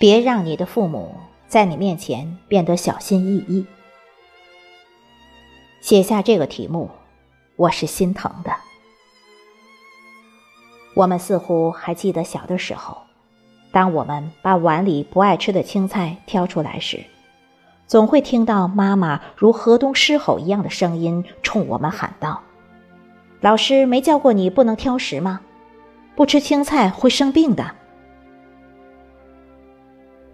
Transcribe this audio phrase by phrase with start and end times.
[0.00, 1.14] 别让你的父母
[1.46, 3.66] 在你面前变得小心翼翼。
[5.82, 6.88] 写下这个题目，
[7.56, 8.50] 我是心疼的。
[10.94, 12.96] 我们似乎还记得小的时候，
[13.72, 17.04] 当我们把碗里不爱吃的青菜挑出来时，
[17.86, 22.40] 总会听到妈妈如河东狮吼一样的声音冲我们喊道
[23.42, 25.42] ：“老师没教过你不能挑食吗？
[26.16, 27.74] 不吃青菜会生病的。”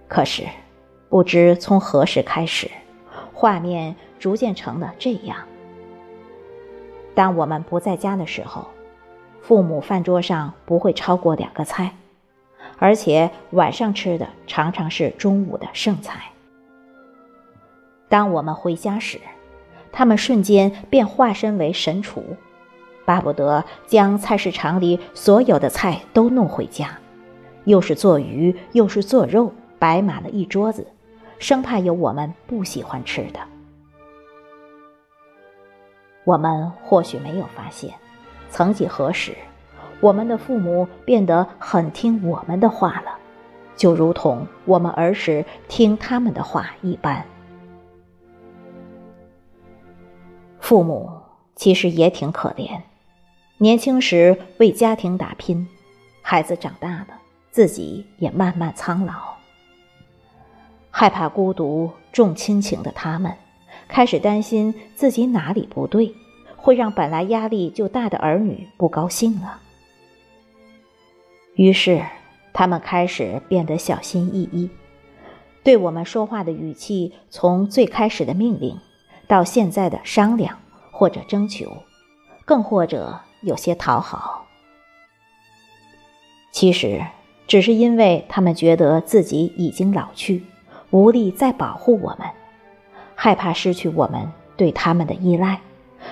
[0.09, 0.45] 可是，
[1.09, 2.71] 不知从何时开始，
[3.33, 5.39] 画面逐渐成了这样：
[7.15, 8.69] 当我们不在家的时候，
[9.43, 11.93] 父母饭桌上不会超过两个菜，
[12.79, 16.31] 而且晚上吃的常常是中午的剩菜。
[18.09, 19.21] 当我们回家时，
[19.91, 22.23] 他们瞬间便化身为神厨，
[23.05, 26.99] 巴不得将菜市场里所有的菜都弄回家，
[27.65, 30.87] 又是做鱼又是做肉，摆满了一桌子，
[31.39, 33.41] 生怕有我们不喜欢吃的。
[36.25, 37.95] 我们或许没有发现，
[38.51, 39.37] 曾几何时，
[40.01, 43.17] 我们的父母变得很听我们的话了，
[43.77, 47.25] 就如同我们儿时听他们的话一般。
[50.59, 51.09] 父母
[51.55, 52.81] 其实也挺可怜，
[53.59, 55.69] 年轻时为家庭打拼，
[56.23, 57.09] 孩子长大了，
[57.53, 59.36] 自己也慢慢苍老。
[60.99, 63.31] 害怕孤独重亲情的他们，
[63.87, 66.15] 开始担心自己哪里不对，
[66.57, 69.61] 会让本来压力就大的儿女不高兴了。
[71.55, 72.03] 于是，
[72.55, 74.71] 他们开始变得小心翼翼，
[75.63, 78.79] 对我们说话的语气，从最开始的命令。
[79.29, 80.57] 到现在的商量
[80.91, 81.71] 或者征求，
[82.47, 84.47] 更或者有些讨好，
[86.53, 87.05] 其实
[87.47, 90.43] 只是因为他们觉得自己已经老去，
[90.97, 92.27] 无力再保护我们，
[93.15, 95.61] 害怕失去我们对他们的依赖，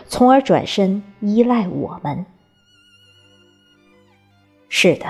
[0.07, 2.27] 从而转身依赖我们。
[4.69, 5.07] 是的，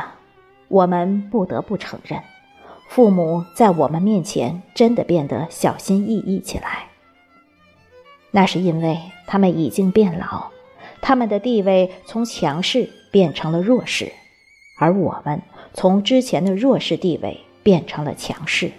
[0.69, 2.23] 我们不得不承认，
[2.89, 6.87] 父母在我们面前真的变得小心翼翼起来。
[8.31, 10.53] 那是因为他们已经变老，
[11.01, 14.13] 他们的地位从强势变成了弱势，
[14.79, 15.43] 而我们
[15.73, 18.71] 从之前的弱势地位变成了强势。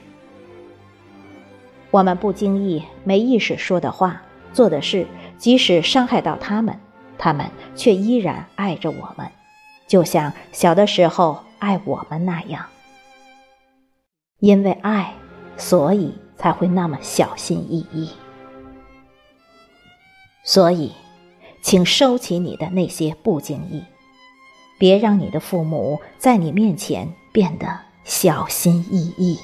[1.95, 5.07] 我们不经意、没意识说的话、做的事，
[5.37, 6.77] 即使伤害到他们，
[7.17, 9.31] 他们却依然爱着我们，
[9.87, 12.65] 就像小的时候爱我们那样。
[14.39, 15.13] 因为爱，
[15.55, 18.09] 所以才会那么小心翼翼。
[20.43, 20.91] 所以，
[21.61, 23.81] 请收起你的那些不经意，
[24.77, 27.65] 别让你的父母在你面前变得
[28.03, 29.39] 小心翼翼。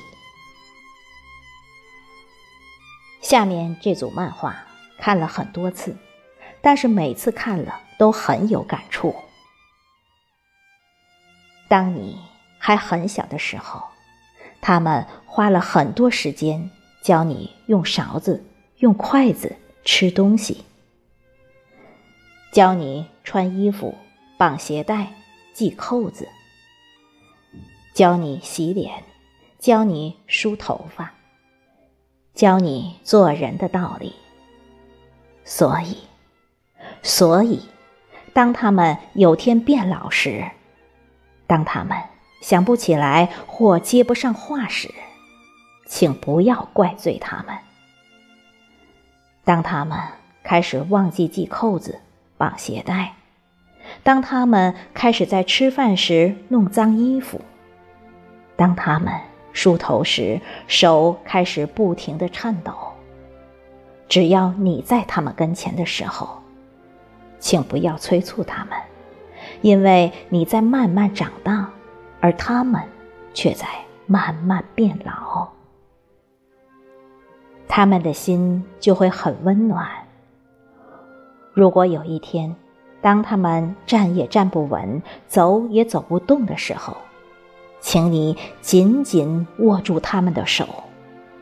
[3.21, 4.65] 下面这组漫画
[4.97, 5.95] 看了很多次，
[6.61, 9.15] 但是每次看了都很有感触。
[11.69, 12.19] 当你
[12.57, 13.83] 还很小的时候，
[14.59, 16.69] 他们花了很多时间
[17.01, 18.43] 教你用勺子、
[18.77, 19.55] 用筷子
[19.85, 20.65] 吃东西。
[22.51, 23.95] 教你穿衣服、
[24.37, 25.13] 绑鞋带、
[25.53, 26.25] 系扣子；
[27.93, 29.03] 教你洗脸，
[29.57, 31.13] 教你梳头发，
[32.33, 34.13] 教你做人的道理。
[35.43, 35.97] 所以，
[37.01, 37.67] 所以，
[38.33, 40.45] 当他们有天变老时，
[41.47, 41.97] 当他们
[42.41, 44.93] 想不起来或接不上话时，
[45.85, 47.55] 请不要怪罪他们。
[49.43, 49.99] 当他们
[50.43, 51.99] 开始忘记系扣子，
[52.37, 53.13] 绑鞋带。
[54.03, 57.41] 当他们开始在吃饭时弄脏衣服，
[58.55, 59.11] 当他们
[59.53, 62.73] 梳头时手开始不停的颤抖，
[64.07, 66.41] 只要你在他们跟前的时候，
[67.39, 68.77] 请不要催促他们，
[69.61, 71.69] 因为你在慢慢长大，
[72.19, 72.81] 而他们
[73.33, 73.67] 却在
[74.05, 75.47] 慢慢变老，
[77.67, 79.87] 他们的心就会很温暖。
[81.53, 82.55] 如果有一天，
[83.01, 86.95] 当他们站也站不稳、走也走不动的时候，
[87.81, 90.65] 请你紧紧握住他们的手，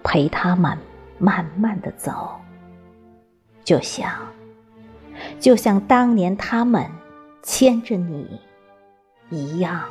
[0.04, 0.76] 陪他们
[1.18, 2.32] 慢慢的走，
[3.64, 4.10] 就像，
[5.40, 6.90] 就像当年他们
[7.44, 8.40] 牵着你
[9.30, 9.84] 一样。